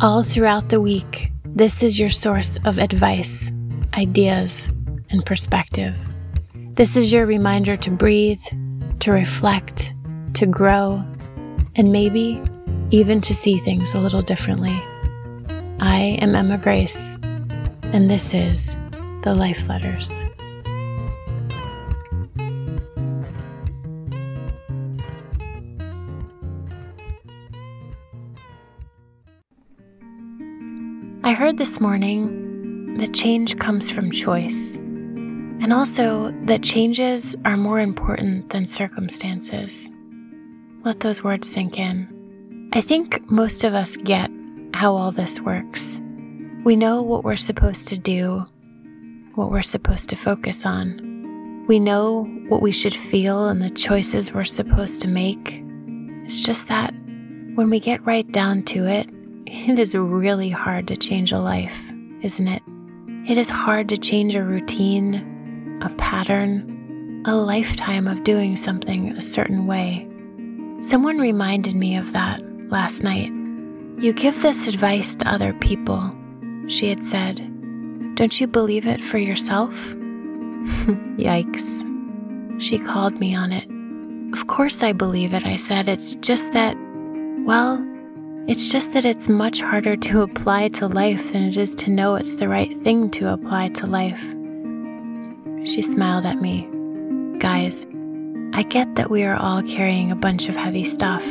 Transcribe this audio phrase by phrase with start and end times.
[0.00, 3.50] All throughout the week, this is your source of advice,
[3.94, 4.68] ideas,
[5.10, 5.98] and perspective.
[6.74, 8.44] This is your reminder to breathe,
[9.00, 9.92] to reflect,
[10.34, 11.02] to grow,
[11.74, 12.40] and maybe
[12.92, 14.76] even to see things a little differently.
[15.80, 16.96] I am Emma Grace,
[17.92, 18.76] and this is
[19.24, 20.24] The Life Letters.
[31.28, 37.80] I heard this morning that change comes from choice, and also that changes are more
[37.80, 39.90] important than circumstances.
[40.86, 42.70] Let those words sink in.
[42.72, 44.30] I think most of us get
[44.72, 46.00] how all this works.
[46.64, 48.46] We know what we're supposed to do,
[49.34, 51.66] what we're supposed to focus on.
[51.68, 55.62] We know what we should feel and the choices we're supposed to make.
[56.24, 56.94] It's just that
[57.54, 59.10] when we get right down to it,
[59.50, 61.76] it is really hard to change a life,
[62.22, 62.62] isn't it?
[63.28, 69.22] It is hard to change a routine, a pattern, a lifetime of doing something a
[69.22, 70.06] certain way.
[70.88, 73.30] Someone reminded me of that last night.
[74.02, 76.14] You give this advice to other people,
[76.68, 77.36] she had said.
[78.14, 79.72] Don't you believe it for yourself?
[81.18, 81.66] Yikes.
[82.60, 83.68] She called me on it.
[84.38, 85.88] Of course I believe it, I said.
[85.88, 86.76] It's just that,
[87.46, 87.78] well,
[88.48, 92.14] it's just that it's much harder to apply to life than it is to know
[92.14, 94.18] it's the right thing to apply to life.
[95.68, 96.66] She smiled at me.
[97.40, 97.84] Guys,
[98.54, 101.22] I get that we are all carrying a bunch of heavy stuff.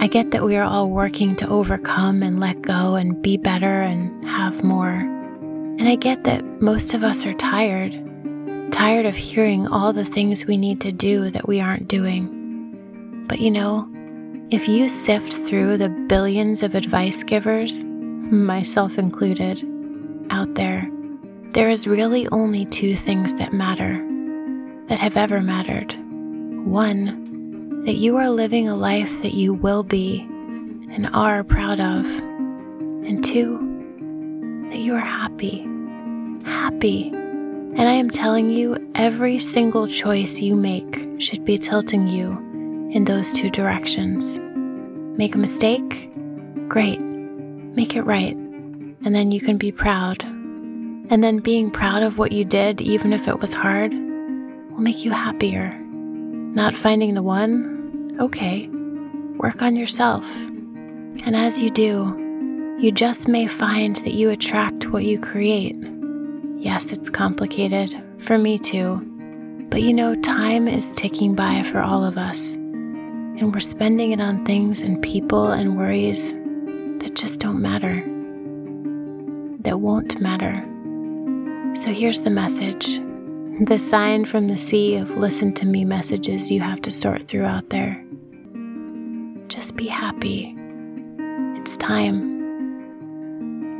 [0.00, 3.82] I get that we are all working to overcome and let go and be better
[3.82, 4.94] and have more.
[4.94, 7.92] And I get that most of us are tired,
[8.72, 13.26] tired of hearing all the things we need to do that we aren't doing.
[13.28, 13.86] But you know,
[14.54, 19.60] if you sift through the billions of advice givers, myself included,
[20.30, 20.88] out there,
[21.54, 24.00] there is really only two things that matter,
[24.88, 25.92] that have ever mattered.
[26.64, 32.06] One, that you are living a life that you will be and are proud of.
[32.06, 33.58] And two,
[34.70, 35.62] that you are happy.
[36.44, 37.08] Happy.
[37.08, 42.30] And I am telling you, every single choice you make should be tilting you
[42.92, 44.38] in those two directions.
[45.16, 46.10] Make a mistake?
[46.68, 47.00] Great.
[47.00, 48.34] Make it right.
[48.34, 50.24] And then you can be proud.
[50.24, 55.04] And then being proud of what you did, even if it was hard, will make
[55.04, 55.72] you happier.
[55.78, 58.16] Not finding the one?
[58.18, 58.66] Okay.
[59.36, 60.24] Work on yourself.
[60.34, 65.76] And as you do, you just may find that you attract what you create.
[66.56, 68.02] Yes, it's complicated.
[68.18, 68.96] For me too.
[69.70, 72.56] But you know, time is ticking by for all of us
[73.38, 76.32] and we're spending it on things and people and worries
[77.00, 77.96] that just don't matter,
[79.62, 80.62] that won't matter.
[81.76, 83.00] So here's the message
[83.60, 87.44] the sign from the sea of listen to me messages you have to sort through
[87.44, 88.04] out there.
[89.46, 90.56] Just be happy.
[91.58, 92.34] It's time.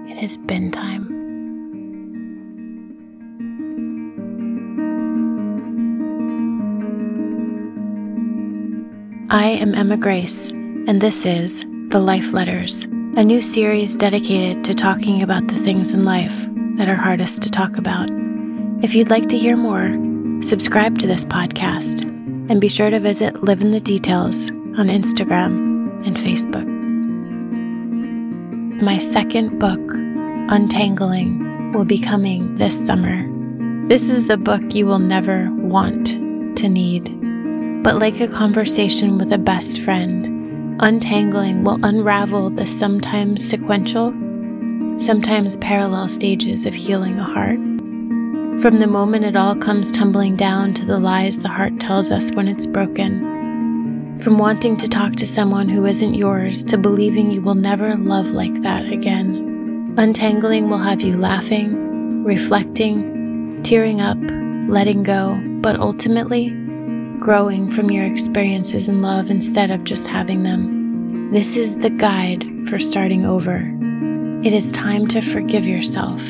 [0.09, 1.24] It has been time.
[9.35, 14.75] I am Emma Grace, and this is The Life Letters, a new series dedicated to
[14.75, 16.37] talking about the things in life
[16.77, 18.09] that are hardest to talk about.
[18.85, 19.89] If you'd like to hear more,
[20.41, 22.03] subscribe to this podcast
[22.49, 26.69] and be sure to visit Live in the Details on Instagram and Facebook.
[28.81, 29.81] My second book,
[30.49, 33.29] Untangling, will be coming this summer.
[33.89, 36.07] This is the book you will never want
[36.57, 37.24] to need
[37.85, 44.11] but like a conversation with a best friend, untangling will unravel the sometimes sequential,
[44.99, 47.59] sometimes parallel stages of healing a heart.
[48.63, 52.31] From the moment it all comes tumbling down to the lies the heart tells us
[52.33, 54.19] when it's broken.
[54.21, 58.29] From wanting to talk to someone who isn't yours to believing you will never love
[58.29, 59.95] like that again.
[59.99, 64.17] Untangling will have you laughing, reflecting, tearing up,
[64.73, 66.49] letting go, but ultimately,
[67.25, 71.33] growing from your experiences in love instead of just having them.
[71.33, 73.63] This is the guide for starting over.
[74.47, 76.21] It is time to forgive yourself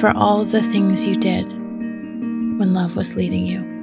[0.00, 3.75] for all the things you did when love was leading you.